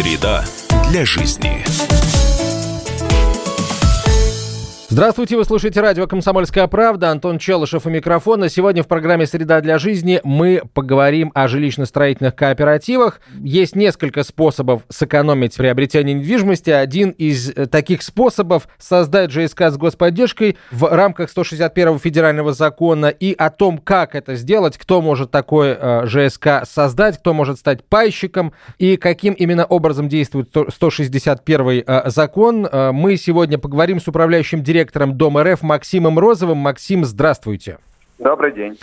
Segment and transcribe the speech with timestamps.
[0.00, 0.42] Среда
[0.88, 1.62] для жизни.
[4.92, 7.12] Здравствуйте, вы слушаете радио «Комсомольская правда».
[7.12, 8.48] Антон Челышев у микрофона.
[8.48, 13.20] Сегодня в программе «Среда для жизни» мы поговорим о жилищно-строительных кооперативах.
[13.40, 16.70] Есть несколько способов сэкономить приобретение недвижимости.
[16.70, 23.06] Один из э, таких способов– создать ЖСК с господдержкой в рамках 161 федерального закона.
[23.06, 27.84] И о том, как это сделать, кто может такой э, ЖСК создать, кто может стать
[27.84, 34.64] пайщиком и каким именно образом действует 161 э, закон, э, мы сегодня поговорим с управляющим
[34.64, 36.58] директором директором Дома РФ Максимом Розовым.
[36.58, 37.78] Максим, здравствуйте.
[38.18, 38.78] Добрый день.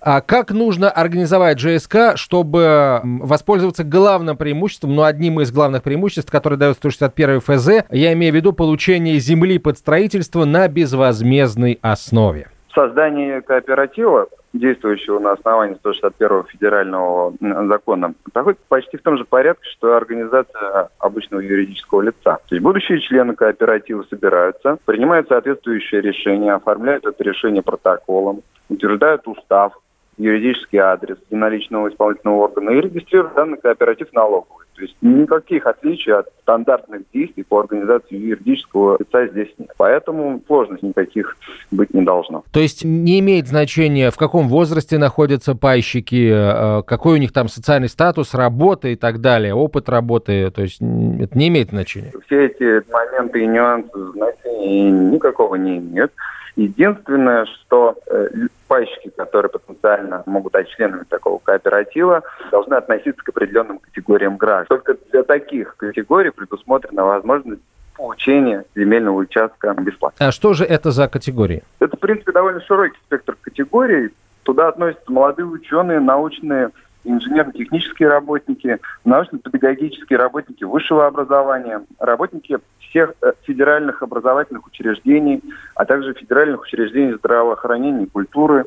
[0.00, 6.56] А как нужно организовать ЖСК, чтобы воспользоваться главным преимуществом, ну, одним из главных преимуществ, которое
[6.56, 12.48] дает 161 ФЗ, я имею в виду получение земли под строительство на безвозмездной основе?
[12.74, 17.32] Создание кооператива действующего на основании 161 федерального
[17.68, 22.38] закона, проходит почти в том же порядке, что организация обычного юридического лица.
[22.48, 29.74] То есть будущие члены кооператива собираются, принимают соответствующее решение, оформляют это решение протоколом, утверждают устав,
[30.16, 34.66] юридический адрес единоличного исполнительного органа и регистрируют данный кооператив налоговый.
[34.74, 39.70] То есть никаких отличий от стандартных действий по организации юридического лица здесь нет.
[39.76, 41.36] Поэтому сложностей никаких
[41.70, 42.44] быть не должно.
[42.50, 47.48] То есть не имеет значения, в каком возрасте находятся пайщики, э, какой у них там
[47.48, 52.12] социальный статус, работа и так далее, опыт работы, то есть это не имеет значения?
[52.24, 56.12] Все эти моменты и нюансы значения никакого не имеют.
[56.56, 57.96] Единственное, что
[58.70, 64.68] пайщики, которые потенциально могут стать членами такого кооператива, должны относиться к определенным категориям граждан.
[64.68, 67.62] Только для таких категорий предусмотрена возможность
[67.96, 70.28] получения земельного участка бесплатно.
[70.28, 71.64] А что же это за категории?
[71.80, 74.10] Это, в принципе, довольно широкий спектр категорий.
[74.44, 76.70] Туда относятся молодые ученые, научные
[77.04, 85.42] инженерно-технические работники, научно-педагогические работники высшего образования, работники всех э, федеральных образовательных учреждений,
[85.74, 88.64] а также федеральных учреждений здравоохранения и культуры,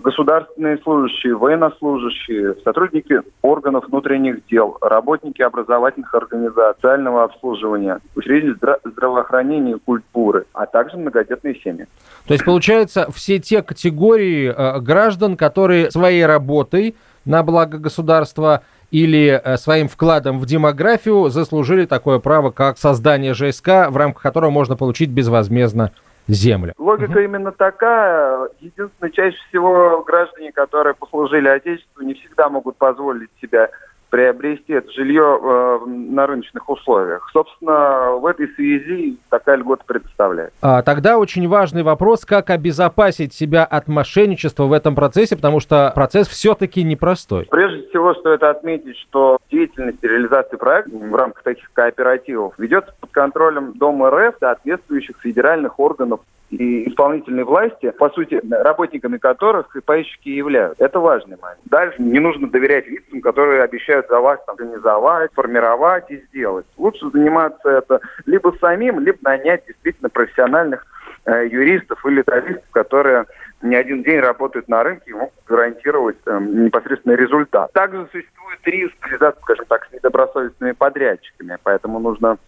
[0.00, 9.72] государственные служащие, военнослужащие, сотрудники органов внутренних дел, работники образовательных организаций, социального обслуживания, учреждений здра- здравоохранения
[9.72, 11.86] и культуры, а также многодетные семьи.
[12.26, 16.96] То есть, получается, все те категории э, граждан, которые своей работой
[17.26, 23.88] на благо государства или э, своим вкладом в демографию заслужили такое право, как создание ЖСК,
[23.90, 25.92] в рамках которого можно получить безвозмездно
[26.28, 26.72] землю.
[26.78, 27.18] Логика угу.
[27.20, 28.48] именно такая.
[28.60, 33.70] Единственное, чаще всего граждане, которые послужили Отечеству, не всегда могут позволить себе
[34.10, 37.28] приобрести это жилье э, на рыночных условиях.
[37.32, 40.52] Собственно, в этой связи такая льгота предоставляет.
[40.62, 45.92] А, тогда очень важный вопрос, как обезопасить себя от мошенничества в этом процессе, потому что
[45.94, 47.46] процесс все-таки непростой.
[47.50, 53.10] Прежде всего, стоит отметить, что деятельность и реализация проекта в рамках таких кооперативов ведется под
[53.10, 56.20] контролем Дома РФ соответствующих федеральных органов
[56.50, 60.84] и исполнительной власти, по сути, работниками которых и поищики являются.
[60.84, 61.60] Это важный момент.
[61.64, 66.66] Дальше не нужно доверять лицам, которые обещают за вас там, организовать, формировать и сделать.
[66.76, 70.86] Лучше заниматься это либо самим, либо нанять действительно профессиональных
[71.24, 73.26] э, юристов или талистов, которые
[73.62, 77.72] не один день работают на рынке и могут гарантировать э, непосредственный результат.
[77.72, 82.38] Также существует риск связаться, скажем так, с недобросовестными подрядчиками, поэтому нужно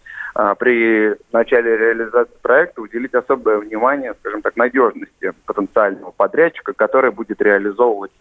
[0.59, 8.11] при начале реализации проекта уделить особое внимание, скажем так, надежности потенциального подрядчика, который будет реализовывать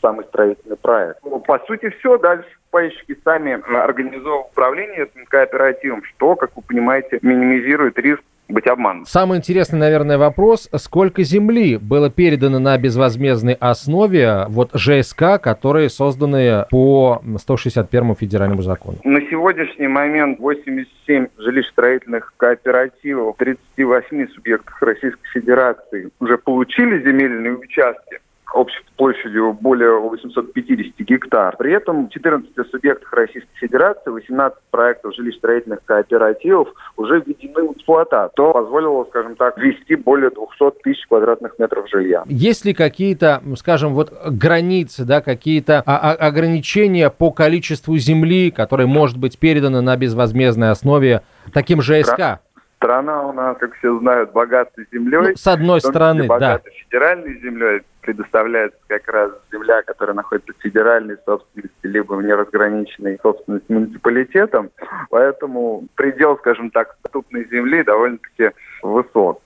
[0.00, 1.18] самый строительный проект.
[1.22, 2.18] Ну, по сути, все.
[2.18, 9.08] Дальше пайщики сами организовывают управление этим кооперативом, что, как вы понимаете, минимизирует риск быть обманут.
[9.08, 16.66] Самый интересный, наверное, вопрос, сколько земли было передано на безвозмездной основе вот ЖСК, которые созданы
[16.70, 18.98] по 161 федеральному закону?
[19.04, 28.20] На сегодняшний момент 87 жилищно-строительных кооперативов в 38 субъектах Российской Федерации уже получили земельные участки
[28.54, 31.56] общей площадью более 850 гектар.
[31.56, 38.30] При этом в 14 субъектах Российской Федерации 18 проектов жилищно-строительных кооперативов уже введены в эксплуатацию,
[38.34, 42.24] что позволило, скажем так, ввести более 200 тысяч квадратных метров жилья.
[42.26, 48.86] Есть ли какие-то, скажем, вот границы, да, какие-то а, а, ограничения по количеству земли, которая
[48.86, 51.22] может быть передана на безвозмездной основе
[51.52, 52.40] таким ЖСК?
[52.82, 55.18] Страна у нас, как все знают, богата землей.
[55.20, 56.60] Ну, с одной стороны, да.
[56.84, 63.70] федеральной землей предоставляется как раз земля, которая находится в федеральной собственности, либо в неразграниченной собственности
[63.70, 64.70] муниципалитетом.
[65.10, 68.50] Поэтому предел, скажем так, доступной земли довольно-таки
[68.82, 69.40] высок.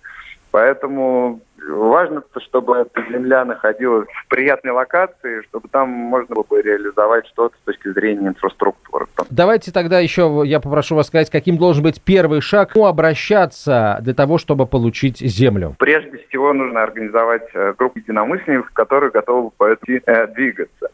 [0.51, 7.27] Поэтому Важно, чтобы эта земля находилась в приятной локации, чтобы там можно было бы реализовать
[7.27, 9.07] что-то с точки зрения инфраструктуры.
[9.31, 14.15] Давайте тогда еще я попрошу вас сказать, каким должен быть первый шаг, кому обращаться для
[14.15, 15.75] того, чтобы получить землю?
[15.79, 20.91] Прежде всего нужно организовать э, группу единомышленников, которые готовы по этому э, двигаться.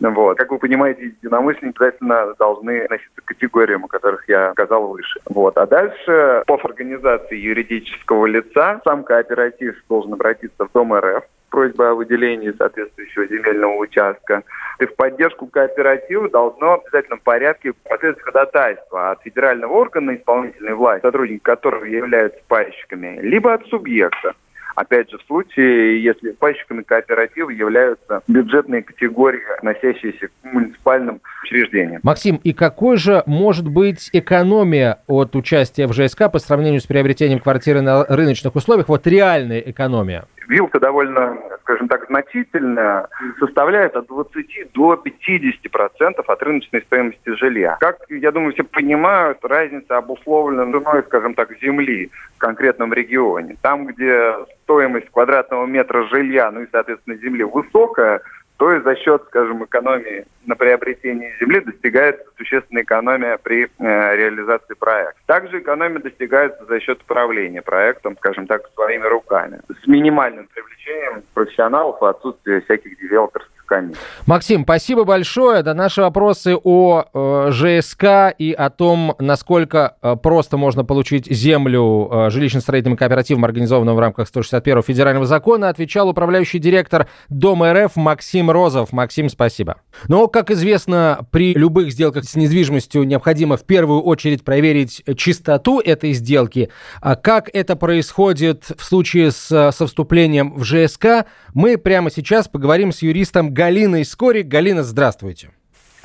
[0.00, 0.38] Вот.
[0.38, 5.20] Как вы понимаете, единомышленники обязательно должны относиться к категориям, о которых я сказал выше.
[5.26, 5.56] Вот.
[5.56, 11.94] А дальше по организации юридического лица сам кооператив должен обратиться в Дом РФ, просьба о
[11.94, 14.42] выделении соответствующего земельного участка.
[14.78, 21.02] И в поддержку кооператива должно в обязательном порядке последовать ходатайство от федерального органа исполнительной власти,
[21.02, 24.34] сотрудники которого являются пайщиками, либо от субъекта.
[24.76, 32.00] Опять же, в случае, если пайщиками кооператива являются бюджетные категории, относящиеся к муниципальным учреждениям.
[32.02, 37.40] Максим, и какой же может быть экономия от участия в ЖСК по сравнению с приобретением
[37.40, 38.88] квартиры на рыночных условиях?
[38.88, 43.08] Вот реальная экономия вилка довольно, скажем так, значительная,
[43.40, 47.76] составляет от 20 до 50 процентов от рыночной стоимости жилья.
[47.80, 53.56] Как, я думаю, все понимают, разница обусловлена ценой, скажем так, земли в конкретном регионе.
[53.62, 58.20] Там, где стоимость квадратного метра жилья, ну и, соответственно, земли высокая,
[58.56, 64.74] то и за счет, скажем, экономии на приобретении земли достигается существенная экономия при э, реализации
[64.74, 65.20] проекта.
[65.26, 72.02] Также экономия достигается за счет управления проектом, скажем так, своими руками, с минимальным привлечением профессионалов
[72.02, 73.98] и отсутствием всяких девелоперских комиссий.
[74.26, 75.62] Максим, спасибо большое.
[75.62, 82.08] Да, наши вопросы о э, ЖСК и о том, насколько э, просто можно получить землю
[82.10, 88.50] э, жилищно-строительным кооперативом, организованным в рамках 161 федерального закона, отвечал управляющий директор Дома РФ Максим
[88.50, 88.92] Розов.
[88.92, 89.76] Максим, спасибо.
[90.08, 96.12] Но, как известно, при любых сделках с недвижимостью необходимо в первую очередь проверить чистоту этой
[96.12, 96.70] сделки.
[97.00, 102.92] А как это происходит в случае с, со вступлением в ЖСК, мы прямо сейчас поговорим
[102.92, 104.48] с юристом Галиной Скорик.
[104.48, 105.48] Галина, здравствуйте.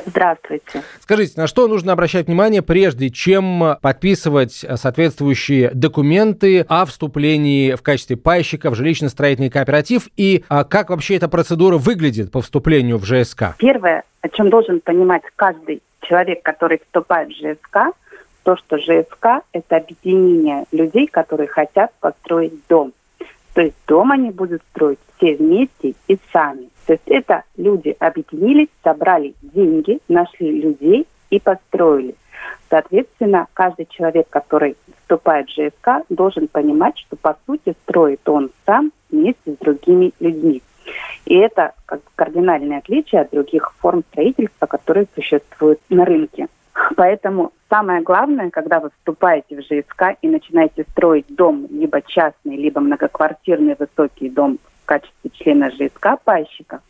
[0.06, 0.84] Здравствуйте.
[1.02, 8.16] Скажите, на что нужно обращать внимание, прежде чем подписывать соответствующие документы о вступлении в качестве
[8.16, 13.56] пайщика в жилищно-строительный кооператив и а, как вообще эта процедура выглядит по вступлению в ЖСК?
[13.60, 17.94] Первое, о чем должен понимать каждый человек, который вступает в ЖСК,
[18.44, 22.94] то, что ЖСК– это объединение людей, которые хотят построить дом.
[23.54, 26.71] То есть дом они будут строить все вместе и сами.
[26.86, 32.16] То есть это люди объединились, собрали деньги, нашли людей и построили.
[32.70, 38.92] Соответственно, каждый человек, который вступает в ЖСК, должен понимать, что по сути строит он сам
[39.10, 40.62] вместе с другими людьми.
[41.26, 46.48] И это как кардинальное отличие от других форм строительства, которые существуют на рынке.
[46.96, 52.82] Поэтому самое главное, когда вы вступаете в ЖСК и начинаете строить дом, либо частный, либо
[52.82, 54.58] многоквартирный высокий дом
[54.92, 56.82] качестве члена ЖСК пайщика,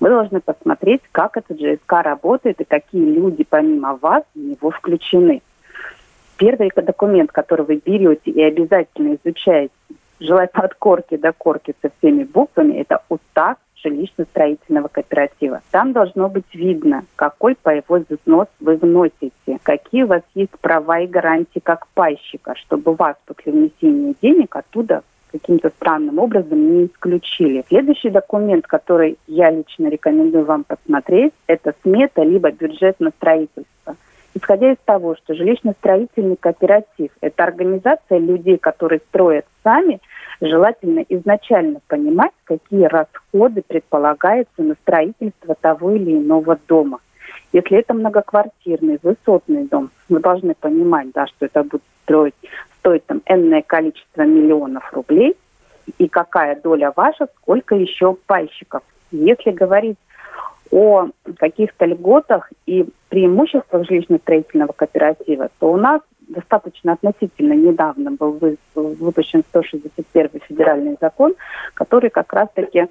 [0.00, 5.42] вы должны посмотреть, как этот ЖСК работает и какие люди помимо вас в него включены.
[6.38, 9.74] Первый документ, который вы берете и обязательно изучаете,
[10.20, 15.60] желательно от корки до корки со всеми буквами, это устав жилищно-строительного кооператива.
[15.70, 21.06] Там должно быть видно, какой паевой взнос вы вносите, какие у вас есть права и
[21.06, 27.64] гарантии как пайщика, чтобы вас после внесения денег оттуда каким-то странным образом не исключили.
[27.68, 33.96] Следующий документ, который я лично рекомендую вам посмотреть, это смета либо бюджет на строительство.
[34.34, 40.00] Исходя из того, что жилищно-строительный кооператив– это организация людей, которые строят сами,
[40.40, 47.00] желательно изначально понимать, какие расходы предполагаются на строительство того или иного дома.
[47.52, 52.34] Если это многоквартирный, высотный дом, вы должны понимать, да, что это будет строить,
[52.80, 55.36] стоить там энное количество миллионов рублей,
[55.98, 58.82] и какая доля ваша, сколько еще пайщиков.
[59.10, 59.98] Если говорить
[60.70, 61.08] о
[61.38, 68.38] каких-то льготах и преимуществах жилищно-строительного кооператива, то у нас достаточно относительно недавно был
[68.74, 71.34] выпущен 161 федеральный закон,
[71.74, 72.86] который как раз-таки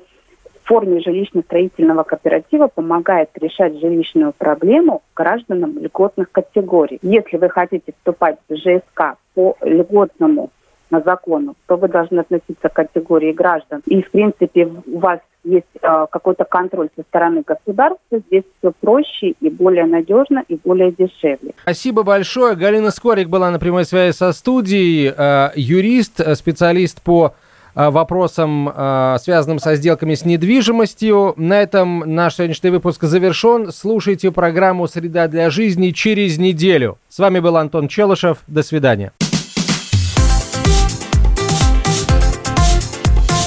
[0.69, 6.99] форме жилищно-строительного кооператива помогает решать жилищную проблему гражданам льготных категорий.
[7.01, 10.51] Если вы хотите вступать в ЖСК по льготному
[10.91, 13.81] закону, то вы должны относиться к категории граждан.
[13.87, 19.33] И, в принципе, у вас есть э, какой-то контроль со стороны государства, здесь все проще
[19.39, 21.53] и более надежно и более дешевле.
[21.63, 22.55] Спасибо большое.
[22.55, 27.33] Галина Скорик была на прямой связи со студией, э, юрист, э, специалист по
[27.75, 31.33] вопросам, э, связанным со сделками с недвижимостью.
[31.37, 33.71] На этом наш сегодняшний выпуск завершен.
[33.71, 36.97] Слушайте программу «Среда для жизни» через неделю.
[37.09, 38.39] С вами был Антон Челышев.
[38.47, 39.11] До свидания.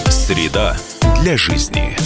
[0.08, 0.76] Среда
[1.20, 1.96] для жизни.